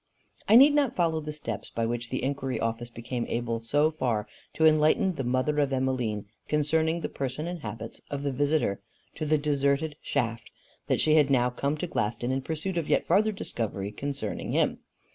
[0.49, 4.27] I need not follow the steps by which the inquiry office became able so far
[4.55, 8.81] to enlighten the mother of Emmeline concerning the person and habits of the visitor
[9.13, 10.49] to the deserted shaft,
[10.87, 14.79] that she had now come to Glaston in pursuit of yet farther discovery concerning him.